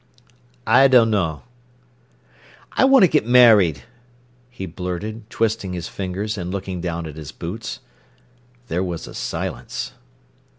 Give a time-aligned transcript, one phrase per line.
[0.65, 1.43] "I dunno.
[2.71, 3.83] I want to get married,"
[4.49, 7.81] he blurted, twisting his fingers and looking down at his boots.
[8.67, 9.93] There was a silence.